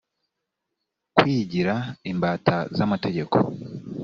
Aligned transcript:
kwigira 1.15 1.75
imbata 2.11 2.55
z 2.75 2.79
amategeko 2.85 3.37